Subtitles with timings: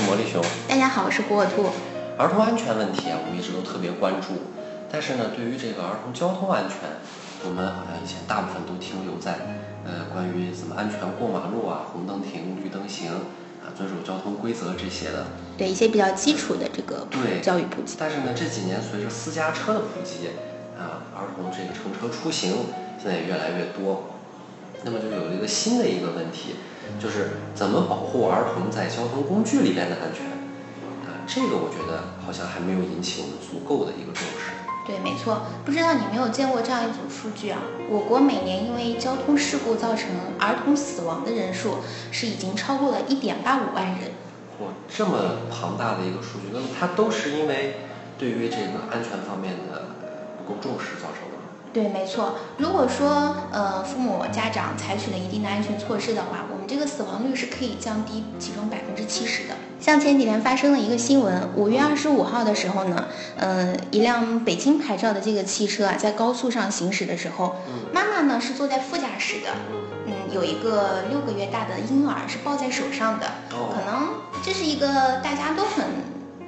[0.00, 0.42] 是魔力熊。
[0.66, 1.68] 大家好，我是火火兔。
[2.16, 4.28] 儿童安全问题啊，我们一直都特别关注。
[4.90, 6.88] 但是呢，对于这个儿童交通安全，
[7.44, 13.12] 我们好像以前大部分都停留在呃关于怎么安全过马路啊、红灯停、绿灯行
[13.60, 15.26] 啊、遵守交通规则这些的。
[15.58, 17.96] 对一些比较基础的这个对教育普及。
[17.98, 20.32] 但是呢，这几年随着私家车的普及
[20.80, 24.16] 啊，儿童这个乘车出行现在也越来越多。
[24.84, 26.56] 那么就有了一个新的一个问题，
[26.98, 30.26] 就是怎么保护儿童在交通工具里边的安全
[31.06, 31.20] 啊？
[31.26, 34.52] 这个我觉得好像还没有引起我们足够的一个重视。
[34.86, 35.42] 对，没错。
[35.64, 37.60] 不知道你没有见过这样一组数据啊？
[37.88, 41.76] 我国每年因为交通事故造成儿童死亡的人数
[42.10, 44.10] 是已经超过了一点八五万人。
[44.60, 47.76] 哇，这么庞大的一个数据，那么它都是因为
[48.18, 49.92] 对于这个安全方面的
[50.38, 51.29] 不够重视造成？
[51.72, 52.34] 对，没错。
[52.58, 59.54] 如果说呃父母家长采取了一定的安全措施的话，我们这个死亡率是可以降低其中百分之七十的。
[59.78, 63.04] 像前几天发生了一个新闻，五月二十五号的时候呢，
[63.38, 67.54] 呃，一辆北京牌照的这个汽车啊，在高速上行驶的时候，
[67.92, 69.50] 妈妈呢是坐在副驾驶的，
[70.06, 74.08] 嗯，有一个六个月大的婴儿是抱在手上的，哦可能
[74.42, 75.84] 这是一个大家都很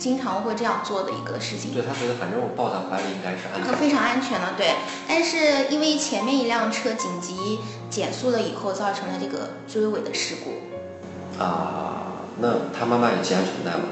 [0.02, 1.72] 经常会这样做的一个事情。
[1.72, 3.78] 对他觉得反正我抱在怀里应该是安全的。
[3.78, 4.74] 非常安全的，对。
[5.06, 11.40] 但是因为前面一辆车紧急减速了以后，造成了这个追尾的事故。
[11.40, 13.84] 啊，那他妈妈也系安全带吗？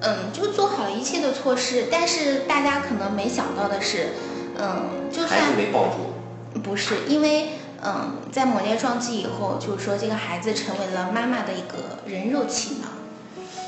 [0.00, 4.14] 嗯，就做好了一切的措施，但是大家可能没想到的是，
[4.58, 6.60] 嗯，就孩子算没抱住。
[6.60, 7.50] 不是因为，
[7.84, 12.88] 嗯，在猛烈撞击以后，就是说这个孩子成为了妈妈的一个人肉气囊。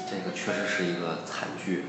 [0.08, 1.84] 这个确实是一个惨剧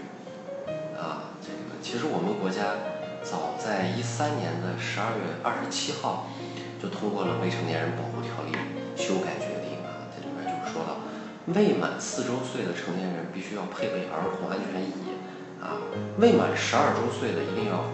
[0.99, 1.31] 啊！
[1.39, 2.75] 这个其实我们国家
[3.23, 6.27] 早在一三年的十二月二十七号
[6.83, 8.51] 就通过了《未成年人保护条例》
[8.99, 10.99] 修改决定啊，这里面就说到，
[11.55, 15.15] 未满四周岁的成年人必须要配备儿童安全椅
[15.63, 15.79] 啊，
[16.19, 17.87] 未满十二周岁的一定要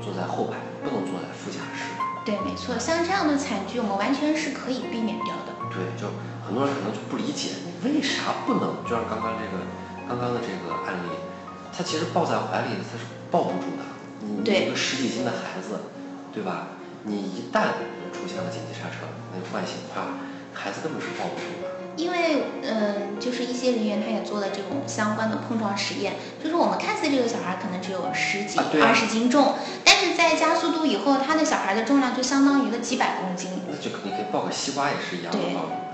[0.00, 1.92] 坐在后排，不能坐在副驾驶。
[2.24, 5.52] 对，没错，像这样的惨剧，我们完全是可以避免掉的。
[5.68, 6.08] 对，就
[6.48, 8.82] 很多人可能就不理解，你为啥不能？
[8.84, 9.62] 就像刚刚这个，
[10.08, 11.08] 刚刚的这个案例，
[11.76, 13.84] 他其实抱在怀里，他是抱不住的。
[14.20, 15.80] 你一个十几斤的孩子，
[16.32, 16.68] 对吧？
[17.04, 17.78] 你一旦
[18.12, 20.02] 出现了紧急刹车，那个唤醒，啪，
[20.52, 21.70] 孩子根本是抱不住的。
[21.96, 35.85] 因为，嗯，就是一些人员他也做了这种相关的碰撞实验，就是我们看似这个小孩可能只有十几、二十斤重，但是在加速度以后，他的小孩的重量就相当于了几百公斤，那就你可以抱个西瓜也是一样的对抱住的，这是很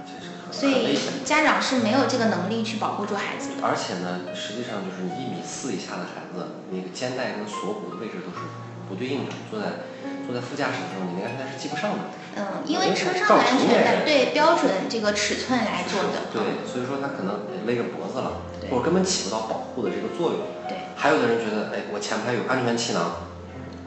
[0.62, 0.98] 所以。
[1.24, 3.66] 家长是没有这个能力去保护住孩子的。
[3.66, 8.46] 而且呢，实际上就是你一米四以下的孩子，那个肩带跟锁骨的位置都是
[8.88, 9.32] 不对应的。
[9.50, 9.86] 坐在
[10.26, 12.14] 坐在副驾驶的时候，你那个安全带是系不上的。
[12.34, 16.30] 嗯，因为车上的安全带对标准这个尺寸来做的。
[16.32, 20.40] 对，所以说他可能勒着脖子了，或者根本起不到保护的这个作用。
[20.68, 23.28] 对还有的人觉得，哎，我前排有安全气囊，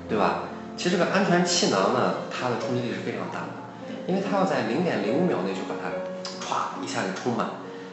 [0.07, 0.52] 对吧？
[0.78, 3.66] 其实这个安全气囊呢，它的冲击力是非常大的，
[4.07, 6.04] 因为它要在零点零五秒内就把它歘
[6.85, 7.47] 一下就充满，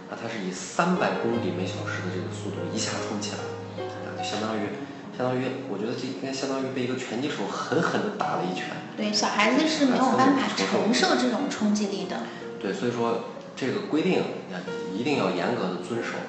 [0.06, 3.40] 啊，它是以三百公里每小时的这个速度一下冲起来，
[3.80, 4.68] 啊，就相当于
[5.16, 8.68] 相当于，我觉得这应该相当于被一个拳击手狠狠地打了一拳。
[8.96, 12.20] 对，小孩子是没有办法承受这种冲击力的。
[12.60, 14.20] 对，所以说这个规定
[14.52, 14.58] 要
[14.92, 16.20] 一定要严格的遵守。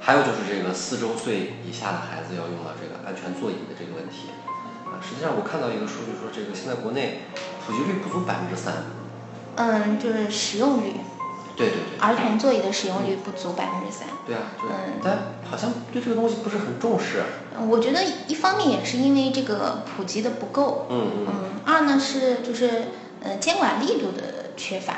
[0.00, 4.34] 还有就是这个四周岁以下的孩子要用到这个安全座椅的这个问题
[4.86, 4.98] 啊。
[4.98, 7.30] 实际上我看到一个数据说，这个现在国内
[7.64, 8.82] 普及率不足百分之三。
[9.54, 10.94] 嗯，就是使用率，
[11.62, 11.98] 对对对。
[12.00, 14.08] 儿童座椅的使用率不足百分之三。
[14.26, 15.00] 对啊，对嗯。
[15.02, 15.18] 但
[15.48, 17.22] 好像对这个东西不是很重视。
[17.56, 21.26] 嗯我觉得一方面也是因为这个普及的不够，嗯嗯。
[21.28, 21.34] 嗯，
[21.64, 22.88] 二呢是就是
[23.22, 24.94] 呃监管力度的缺乏。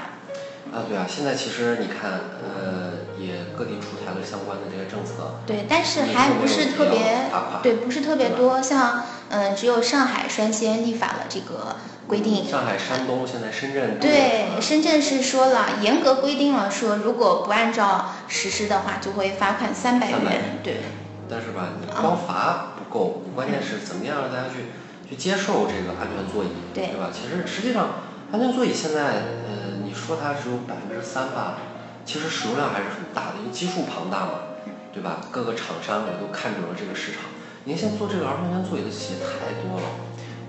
[0.72, 2.10] 啊，对啊，现在其实你看，
[2.42, 5.36] 呃，也各地出台了相关的这些政策。
[5.46, 7.31] 对，但是还不是特别，
[7.62, 8.60] 对，不是特别多。
[8.60, 11.76] 像，嗯、只有上海率先立法了这个
[12.06, 12.47] 规定。
[12.47, 13.99] 上海、山东，现在深圳。
[13.99, 20.59] 对，深圳是说了，严格规定了，说如果不按照实施的话，就会罚款三百元。
[20.62, 20.81] 对。
[21.26, 24.69] 但是吧，你光罚不够，你关键是怎么样让大家去
[25.09, 27.09] 去接受这个安全座椅，对对吧？
[27.11, 31.56] 其实实际上，安全座椅现在，呃，你说它只有百分之三吧，
[32.05, 34.61] 其实使用量还是很大的，因为基数庞大嘛，
[34.93, 35.23] 对吧？
[35.31, 37.23] 各个厂商也都看准了这个市场。
[37.66, 39.87] 您现在做这个儿童安全座椅的企业太多了，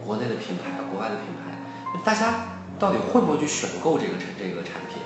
[0.05, 1.55] 国内的品牌，国外的品牌，
[2.03, 4.99] 大家到底会不会去选购这个产这个产品？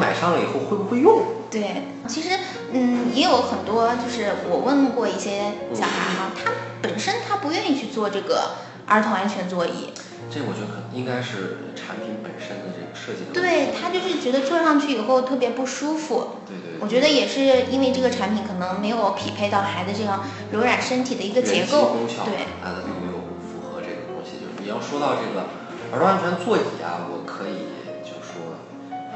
[0.00, 1.22] 买上了以后会不会用？
[1.48, 2.30] 对，其实
[2.72, 6.50] 嗯，也有很多，就是我问过一些小孩哈，他
[6.82, 8.56] 本身他不愿意去做这个
[8.88, 9.92] 儿童安全座椅，
[10.30, 13.32] 这我觉得可应该是产品本身的这个设计的。
[13.32, 16.38] 对他就是觉得坐上去以后特别不舒服。
[16.46, 16.80] 对对。
[16.80, 17.40] 我觉得也是
[17.70, 24.40] 因为这个产品可能没有匹配到孩子这样柔软身体的一个结构，对，它的没有符合这个东西。
[24.40, 25.46] 就是你要说到这个
[25.92, 27.70] 儿童安全座椅啊，我可以
[28.02, 28.58] 就说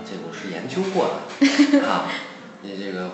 [0.05, 2.06] 这个我是研究过的 啊。
[2.62, 3.11] 你这个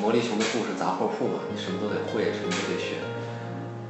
[0.00, 3.02] 魔力熊的故事杂货铺嘛，你什么都得会，什么都得学。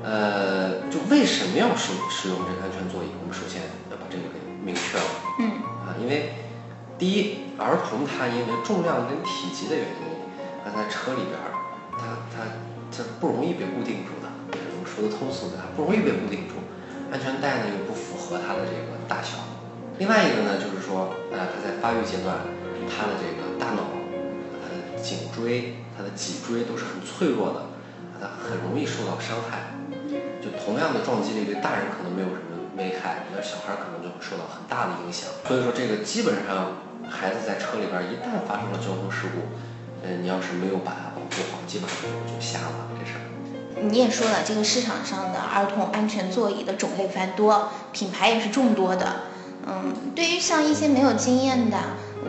[0.06, 3.10] 呃，就为什么要使使用这个安全座椅？
[3.18, 3.58] 我们首先
[3.90, 5.04] 要把这个给明确了。
[5.42, 5.58] 嗯。
[5.82, 6.30] 啊，因为
[6.96, 10.06] 第一，儿童他因为重量跟体积的原因，
[10.62, 11.34] 他在车里边，
[11.98, 12.46] 他他
[12.94, 14.30] 他不容易被固定住的。
[14.54, 16.62] 我们说的通俗点，不容易被固定住。
[17.10, 19.42] 安全带呢又不符合他的这个大小。
[19.98, 22.46] 另外一个呢，就是说，呃，他在发育阶段，
[22.86, 23.90] 他的这个大脑。
[24.62, 27.66] 他的颈椎、他的脊椎都是很脆弱的，
[28.20, 29.74] 他很容易受到伤害。
[30.52, 35.28] 同样的撞击力，对大人可能没有什么危害，那小孩可能就会受到很大的影响。
[35.48, 36.76] 所以说，这个基本上
[37.08, 39.48] 孩子在车里边一旦发生了交通事故，
[40.04, 43.24] 嗯，你要是没有把它保护好，基本上就瞎了这事儿。
[43.80, 49.06] 你也说了，这个市场上的儿童安全座椅的种类繁多，品牌也是众多的。
[49.66, 51.76] 嗯，对于像一些没有经验的，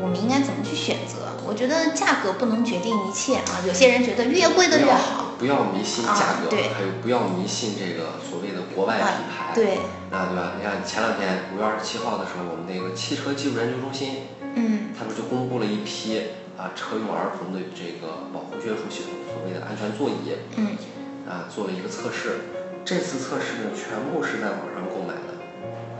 [0.01, 1.31] 我们应该怎么去选择？
[1.48, 3.63] 我觉得价格不能决定一切啊！
[3.66, 9.80] 有些人觉得越贵的越好，不要迷信价格，对，还有不要迷信这个所谓的国外品牌，对，
[10.12, 10.60] 那，对吧？
[10.60, 20.75] 你看前两天五月二十七号的时候，我们那个汽车技术研究中心，嗯，他们就公布了一批啊车用儿童的这个保护约束系统，所谓的安全座椅，嗯，
[21.24, 22.51] 啊，做了一个测试。
[22.84, 25.39] 这次测试呢，全部是在网上购买的，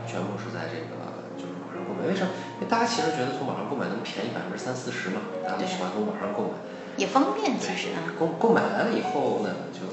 [0.04, 2.08] 全部是在这个就是网上购买。
[2.08, 2.32] 为什么？
[2.58, 6.58] 因为大家其实觉得从网上购买能便宜百分之三四十嘛，大家都喜欢从网上购买，
[6.96, 7.54] 也方便。
[7.58, 9.86] 其实购购买完了以后呢，就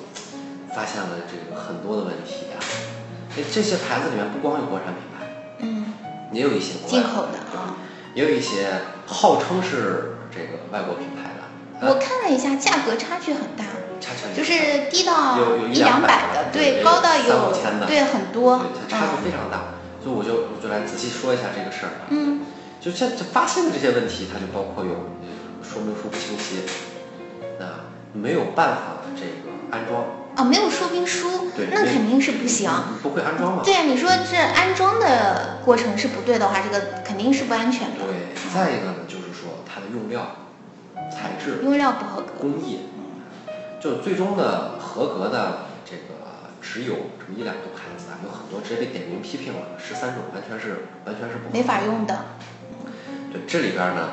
[0.73, 2.57] 发现了这个很多的问题啊。
[3.35, 5.27] 这这些牌子里面不光有国产品牌，
[5.59, 5.93] 嗯，
[6.31, 7.77] 也有一些进口的啊，
[8.15, 11.45] 也有一些号称是这个外国品牌的。
[11.87, 13.65] 我看了一下，价格差距很大，
[13.99, 15.37] 差就是低到
[15.67, 17.51] 一两百的，对，高到有
[17.85, 19.75] 对很多，它差距非常大。
[20.01, 22.41] 所以我就我就来仔细说一下这个事儿啊，嗯，
[22.85, 25.09] 就像就发现的这些问题，它就包括有
[25.63, 26.61] 说明书不清晰，
[27.59, 30.05] 啊，没有办法这个安装
[30.35, 32.69] 啊，没有说明书，对，那肯定是不行，
[33.01, 33.63] 不会安装嘛？
[33.65, 38.05] 对啊，你说这安装的过程是不对的话，这个肯定是不安全的。
[38.05, 40.35] 对，再一个呢，就是说它的用料、
[41.09, 42.81] 材质、用料不合格，工艺，
[43.81, 48.05] 就最终的合格的这个只有这么一两个牌子。
[48.23, 52.25] 有很多直接被点名批评了，十三种完全是完全是不没法用的。
[53.35, 54.11] 对，这里边呢，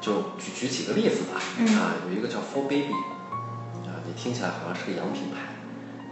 [0.00, 1.38] 就举举几个例子吧。
[1.78, 2.94] 啊，有一个叫 For Baby，
[3.84, 5.52] 啊，你听起来好像是个洋品牌，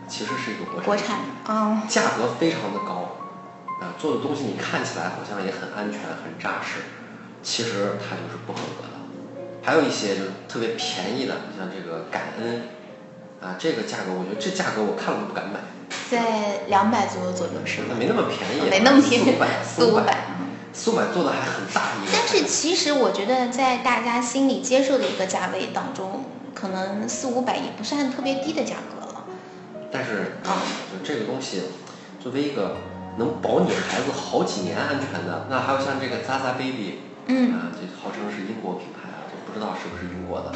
[0.07, 0.85] 其实是一个国产。
[0.85, 1.83] 国产啊。
[1.89, 3.17] 价格非常的高，
[3.81, 6.81] 啊，做的东西你看起来好像也很安全很扎实，
[7.43, 9.01] 其实它就是不合格的。
[9.63, 12.69] 还有一些就是特别便宜的，像这个感恩，
[13.41, 15.61] 啊，这个价格我觉得这价格我看了都不敢买。
[16.11, 17.95] 在两百左右左右是吧？
[17.99, 20.27] 没那么便宜，没那么便宜，四五百，四五百
[20.73, 20.95] 做
[21.25, 22.13] 的还很大一个。
[22.13, 26.25] 但是其实我觉得，在大家心里接受的一个价位当中，
[26.55, 29.25] 可能四五百也不算特别低的价格了。
[29.93, 30.63] 但是啊，
[30.93, 31.63] 就这个东西，
[32.23, 32.77] 作为一个
[33.19, 40.53] 能保你孩子好几年安全的，那还有像这个 Zaza Baby，嗯，啊，这号称是英国品牌啊，就不知道是不是英国的，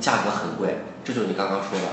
[0.00, 1.86] 价格很贵，这就是你刚刚说的，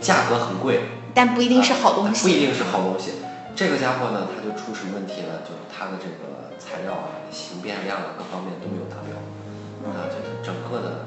[0.00, 0.80] 价格很贵。
[1.12, 3.12] 但不一定是好东西，不一定是好东西。
[3.56, 5.44] 这个家伙呢，它就出什么问题呢？
[5.44, 9.12] 就是它的这个材料啊、形变量啊，各方面都没有达标。
[9.84, 11.06] 啊，这个整个的，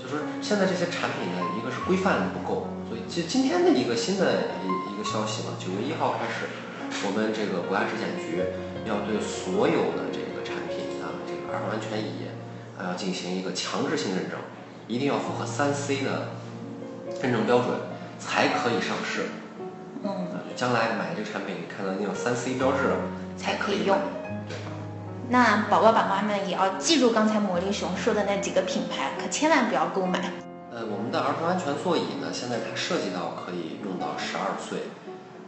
[0.00, 6.48] 就是现在这些产品呢，一个是规范不够，所以今今天的一个新的一一个消息嘛，九月一号开始，
[7.04, 8.40] 我们这个国家质检局
[8.88, 12.28] 要对所有的这个产品啊，这个儿童安全椅
[12.78, 14.40] 啊，要进行一个强制性认证，
[14.88, 16.32] 一定要符合三 C 的
[17.20, 17.92] 认证标准。
[18.16, 19.43] 才可以上市，嗯，
[20.56, 22.94] 将来买这个产品，看到那种三 C 标志，
[23.36, 23.98] 才可以用。
[24.48, 24.56] 对，
[25.28, 30.32] 那宝宝宝妈们也要记住刚才魔力熊说的那几个品牌，可千万不要购买。
[30.70, 34.90] 呃，我们的儿童安全座椅呢，现在它涉及到可以用到十二岁。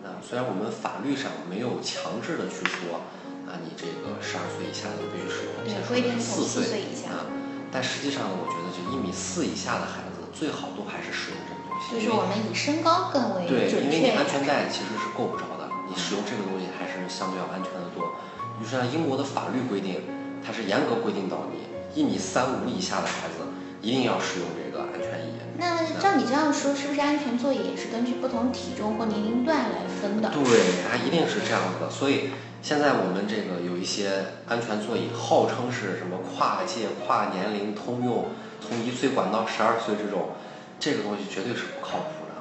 [0.02, 3.02] 那，虽然我们法律上没有强制的去说，
[3.46, 7.10] 啊，你这个十二岁以下的必须使用，对，规定四岁以下。
[7.10, 7.26] 啊，
[7.70, 10.05] 但实际上呢，我觉得就一米四以下的孩子，
[10.38, 11.96] 最好都还是使用这个东西。
[11.96, 18.14] 就是我们以身高更为对，因为你安全带其实是够不着的，你使用这个东西还是相对要安全的多。
[18.60, 20.04] 就像英国的法律规定，
[20.44, 21.64] 它是严格规定到你
[21.96, 23.44] 一米三五以下的孩子，
[23.80, 25.32] 一定要使用这个安全椅。
[25.58, 30.28] 那照你这样说，是不是安全座椅也是根据不同体重或年龄段来分的？
[30.28, 30.44] 对，
[30.88, 31.90] 它一定是这样子的。
[31.90, 38.26] 所以现在我们这个有一些安全座椅，号称是什么跨界、跨年龄通用，
[38.60, 40.30] 从一岁管到十二岁这种，
[40.78, 42.34] 这个东西绝对是不靠谱的。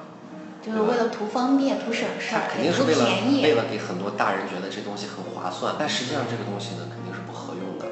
[0.62, 3.42] 就是为了图方便、图省事儿，肯定是图为了便宜。
[3.42, 7.86] 为了给很多大人觉得这东西很划算，但实际上这个东西呢肯定是不合用的。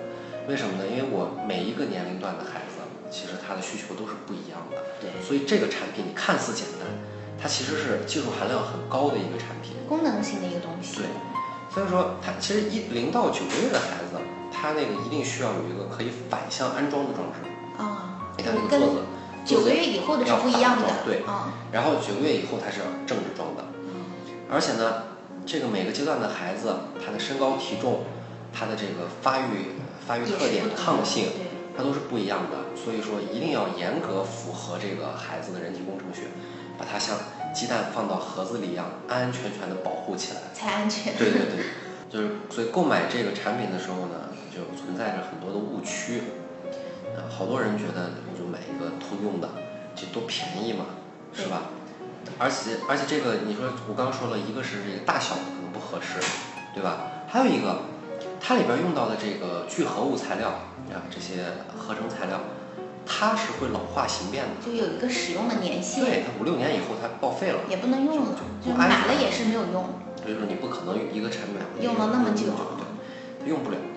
[0.49, 0.85] 为什么呢？
[0.91, 4.77] 因为我每一个年龄段的孩子，其实他的需求都是不一样的。
[5.01, 6.85] 对，所以这个产品你看似简单，
[7.41, 9.73] 它其实是技术含量很高的一个产品。
[9.89, 10.99] 功能性的一个东西。
[10.99, 11.07] 对，
[11.73, 14.19] 所以说它其实一零到九个月的孩子，
[14.53, 17.39] 他那个一定需要有一个可以反向安装的装置。
[17.79, 19.01] 啊，你看就跟这个桌子，
[19.45, 20.89] 九个月以后的是不一样的。
[21.05, 23.65] 对嗯，然后九个月以后它是正着装的，
[24.51, 25.05] 而且呢，
[25.45, 26.75] 这个每个阶段的孩子，
[27.05, 28.05] 他的身高体重，
[28.53, 29.77] 他的这个发育
[30.07, 32.65] 发育特点抗性，对，它都是不一样的。
[32.77, 36.29] 所以说一定要严格符合这个孩子的人体工程学，
[36.79, 37.17] 把它像
[37.55, 40.41] 鸡蛋放到盒子里一样，安安全全的保护起来。
[40.53, 41.15] 才安全。
[41.17, 41.65] 对对对，
[42.11, 46.23] 就是所以购买这个产品的时候呢，就存在着很多的误区。
[47.17, 49.49] 啊，好多人觉得我就买一个通用的，
[49.95, 50.87] 这多便宜嘛，
[51.33, 51.63] 是吧？
[52.39, 56.19] 而且而且这个你说我刚刚说了一个是这个大小可能不合适，
[56.75, 57.23] 对吧？
[57.29, 57.83] 还有一个，
[58.41, 60.49] 它里边用到的这个聚合物材料
[60.91, 61.45] 啊，这些
[61.77, 62.41] 合成材料，
[63.07, 64.51] 它是会老化形变的。
[64.65, 67.61] 就有一个使用的年限，对，它五六年以后它报废了。
[67.69, 69.85] 也不能用了，就买了也是没有用。
[70.21, 72.47] 所以说你不可能一个产品用了那么久
[73.39, 73.94] 对，用不了啊。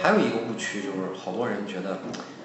[0.00, 1.98] 还有一个误区就是，好多人觉得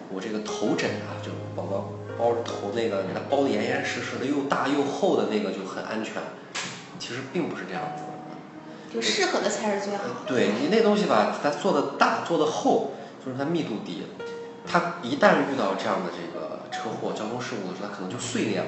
[0.10, 6.22] 我这个头枕啊，就宝宝包着头那个，给它包的严严实实的，又大又厚的那个就很安全。
[7.00, 8.10] 其实并不是这样子的。
[8.94, 10.10] 就适合的才是最好的。
[10.26, 12.92] 对你那东西吧，它做的大做的厚，
[13.24, 14.04] 就是它密度低，
[14.66, 18.68] 它一旦遇到这样的这个车祸、交通事故的时候，它可能就碎裂了，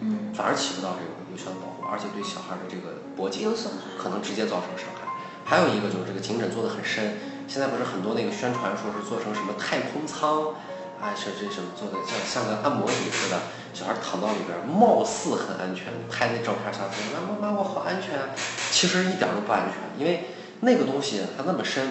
[0.00, 3.96] 嗯，反而起不到这个有效的保护，而且对小孩的这个脖颈有损害。
[3.98, 5.06] 可能直接造成伤害。
[5.44, 7.18] 还有一个就是这个颈枕做的很深，
[7.50, 10.54] 现在不是很多那个宣传说是做成什么太空舱，
[11.02, 13.42] 啊，是这什么做的像像个按摩椅似的，
[13.74, 18.30] 小孩躺到里边，貌似很安全，拍那照片下说妈妈妈我好安全啊，
[18.70, 20.30] 其实一点都不安全，因为
[20.60, 21.90] 那个东西它那么深，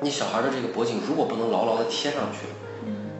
[0.00, 2.48] 你小孩的这个脖颈如果不能牢牢的贴上去，
[2.86, 3.12] 嗯，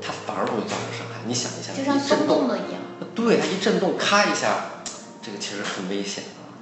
[0.00, 1.20] 它反而容易造成伤害。
[1.26, 2.80] 你想一下，就像震动一样。
[3.14, 4.80] 对，它一震动，咔一下，
[5.20, 6.56] 这个其实很危险啊。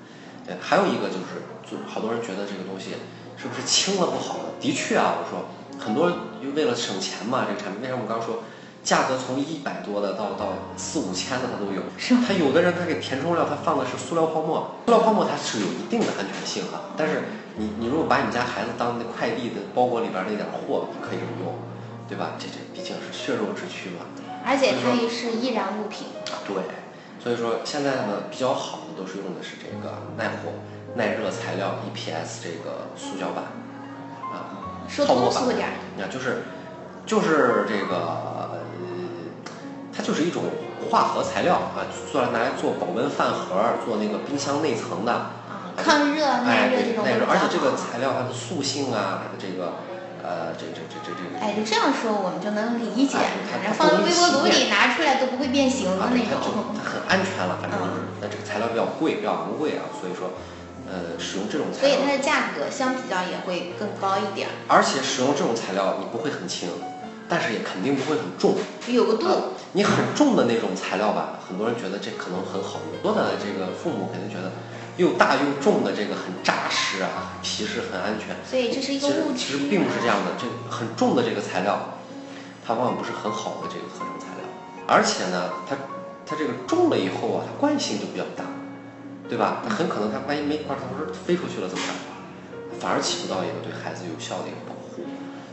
[0.45, 2.97] 对，还有一个就是，就是好多人觉得这个东西
[3.45, 4.45] 是不是轻了不好呢？
[4.59, 5.45] 的确啊，我说
[5.79, 6.11] 很多
[6.41, 8.41] 就为了省钱嘛，这个产品为什么我刚说
[8.83, 11.83] 价格从一百多的到到四五千的它都有？
[11.99, 17.25] 是吗它有的人他给填充料，他放的是塑料泡沫，塑料泡沫它是有一定的安全性啊，但是
[17.57, 21.53] 你你如果把你家孩子当那快递的包裹里边那点货，你可以用，
[22.09, 22.41] 对吧？
[22.41, 24.09] 这这毕竟是血肉之躯嘛。
[24.43, 26.09] 而且它也是易燃物品。
[26.49, 26.57] 对，
[27.23, 30.53] 所以说现在呢比较好的都是用的是这个耐火、
[30.95, 33.45] 耐热材料 EPS 这个塑胶板
[34.33, 35.43] 啊，说泡沫板
[35.97, 36.45] 你看就是
[37.07, 38.59] 就是这个呃，
[39.95, 40.45] 它就是一种
[40.91, 45.13] 化合材料啊，做来拿来做保温饭盒、做那个冰箱内层的。
[45.13, 49.75] 啊，抗热、耐哎，热这对，耐热，而且这个材料它的塑性啊，它的这个
[50.23, 51.45] 呃，这这这这这个。
[51.45, 53.19] 哎，就这样说我们就能理解，
[53.51, 56.73] 反正放微波炉里拿出来都不会变形的啊，那种。
[56.79, 60.31] 它很安全了，反正就是嗯，那这个材料比较贵，比较昂贵啊，所以说，
[60.87, 66.69] 呃，使用这种材料，所以它的价格相比较也会更高一点，而且使用这种材料你不会很轻，
[67.29, 68.57] 但是也肯定不会很重。
[68.89, 69.27] 有个度。
[69.29, 69.37] 啊
[69.77, 74.53] 你很重的那种材料吧，很多人觉得这可能很好用，多的这个父母肯定觉得
[74.97, 78.37] 又大又重的这个很扎实啊，很皮实，很安全。
[78.49, 79.39] 所以这是一个误区。
[79.39, 81.99] 其实并不是这样的，这很重的这个材料，
[82.65, 84.47] 它往往不是很好的这个合成材料，
[84.87, 85.75] 而且呢，它
[86.25, 88.45] 它这个重了以后啊，它惯性就比较大，
[89.35, 89.63] 对吧？
[89.67, 92.79] 那很可能它万一没一块头儿飞出去了怎么办？
[92.79, 95.03] 反而起不到一个对孩子有效的一个保护。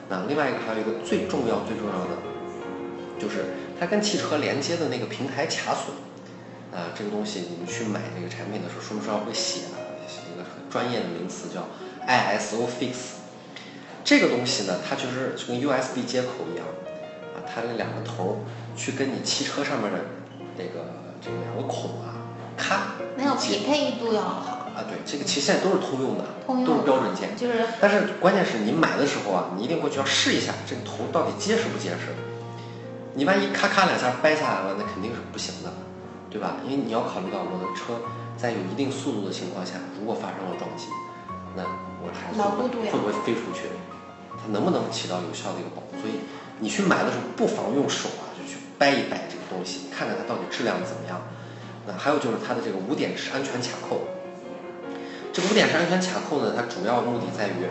[0.08, 2.14] 那另外一个还有一个最重要最重要的，
[3.18, 5.98] 就是它跟汽车连接的那个平台卡榫。
[6.70, 9.82] 啊，这个东西你们去买这个产品的时候，说明书上会写啊，
[10.30, 11.66] 一个很专业的名词叫
[12.06, 13.18] ISO fix。
[14.06, 16.68] 这个东西呢，它就是就跟 USB 接口一样，
[17.34, 18.34] 啊，它那两个头儿
[18.78, 19.98] 去跟你汽车上面的
[20.56, 20.86] 这个
[21.20, 22.31] 这个两个孔啊，
[22.62, 27.36] 咔，没有匹配度要好，啊，对，这个其实现在都是通用的，通用都是标准件。
[27.36, 32.14] 就是但是关键是你买的时候啊，你一定过去要试一下这个头到底结实不结实。
[33.14, 35.74] 你万一咔咔两下掰下来了，那肯定是不行的，
[36.30, 36.56] 对吧？
[36.64, 38.00] 因为你要考虑到我的车
[38.38, 40.86] 在有一定速度的情况下，如果发生了撞击，
[41.58, 41.64] 那
[42.00, 43.68] 我的孩子会不会飞出去？
[44.40, 46.00] 它能不能起到有效的一个保护？
[46.00, 46.24] 所以
[46.60, 51.20] 你去买的时候不妨用手啊就去掰一掰这个东西，看看它到底质量怎么样。
[51.88, 54.02] 那还有就是它的这个五点式安全卡扣，
[55.34, 57.66] 这个五点式安全卡扣呢，它主要目的在于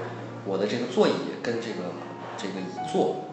[0.44, 1.12] 我的这个座椅
[1.42, 1.92] 跟这个
[2.36, 3.24] 这个椅座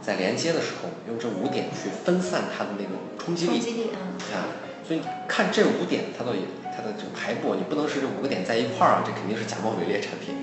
[0.00, 3.60] 在连接的时候，用这五点去分散它的那个冲击力。
[3.60, 4.16] 冲击力，嗯。
[4.34, 4.48] 啊，
[4.86, 6.40] 所以看这五点它到底
[6.74, 10.34] 它的这个排布，你不能是这五个点在一块儿啊，这肯定是假冒伪劣产品。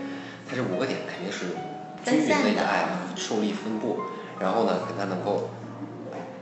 [0.47, 1.55] 它这五个点肯定是
[2.05, 3.99] 均匀的一个哎受力分布，
[4.39, 5.49] 然后呢，跟它能够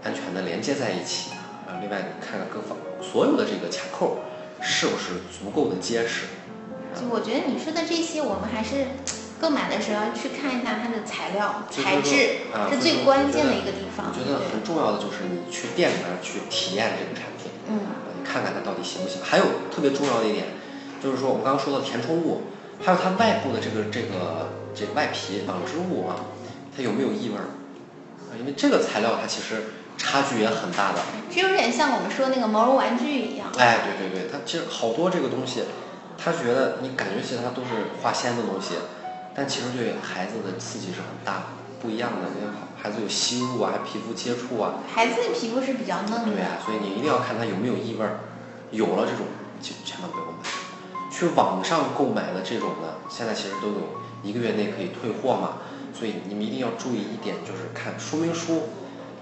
[0.04, 1.32] 安全的连接在一起。
[1.68, 4.20] 啊，另外你看看各方所有的这个卡扣
[4.62, 6.25] 是不是足够的结实？
[6.96, 8.88] 就我觉得你说的这些，我们还是
[9.39, 14.10] 购买的时候要去看一下它的材料材质，是最关键的一个地方。
[14.10, 17.80] 我觉得很重要的就是你去店里面去体验这个产品，嗯，
[18.18, 19.22] 你看看它到底行不行。
[19.22, 20.48] 还有特别重要的一点，
[21.04, 22.42] 就是说我们刚刚说的填充物，
[22.84, 26.25] 还有它外部的这个这个这个外皮纺织物啊，
[26.75, 27.36] 它有没有异味
[28.39, 29.76] 因为这个材料它其实。
[29.98, 31.00] 差距也很大的，
[31.30, 33.48] 这有点像我们说那个毛绒玩具一样。
[33.58, 35.63] 哎，对对对，它其实好多这个东西，
[36.18, 38.75] 他觉得你感觉其实它都是化纤的东西，
[39.36, 41.48] 但其实对孩子的刺激是很大，
[41.82, 42.30] 不一样的。
[42.39, 44.75] 因为孩子有吸入啊，皮肤接触啊。
[44.88, 46.32] 孩子的皮肤是比较嫩的。
[46.32, 48.20] 对啊，所以你一定要看它有没有异味儿，
[48.72, 49.25] 有了这种
[49.60, 50.48] 就千万不要买。
[51.12, 55.58] 去网上购买的这种呢，现在其实都有一个月内可以退货嘛，
[55.98, 58.70] 所以你们一定要注意一点，就是看说明书。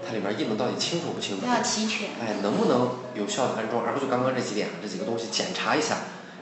[0.06, 1.46] 它里边印的到底清楚不清楚？
[1.46, 2.08] 要齐全。
[2.20, 3.84] 哎，能不能有效的安装？
[3.84, 5.98] 而不就刚刚这几点，这几个东西检查一下，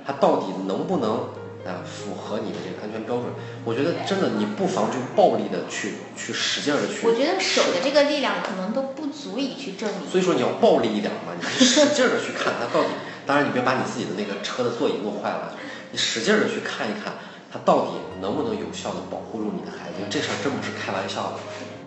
[0.06, 1.32] 它到底能不能
[1.64, 3.32] 啊符合你的这个安全标准？
[3.64, 7.06] 我觉得真的，你不妨就暴力的去去使劲的去。
[7.06, 10.10] 我觉得手的这个力量可能都不足以去证明。
[10.10, 12.90] 所以说你要暴力一点嘛，你使劲的去看它到底。
[13.26, 15.56] 当然你别把你自己的那个车的座椅弄坏了，
[15.90, 17.14] 你使劲的去看一看，
[17.50, 20.04] 它到底能不能有效的保护住你的孩子？
[20.10, 21.38] 这事儿真不是开玩笑的。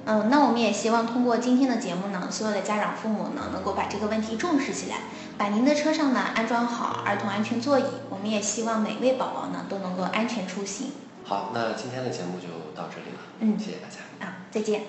[0.08, 5.00] 嗯，那我们也希望通过今天的节目呢，所有的家长父母呢，能够把这个问题重视起来，
[5.38, 7.84] 把您的车上呢安装好儿童安全座椅。
[8.10, 10.92] 我们也希望每位宝宝呢都能够安全出行。
[11.26, 13.20] 好，那今天的节目就到这里了。
[13.40, 14.26] 嗯，谢谢大家。
[14.26, 14.84] 啊，再见。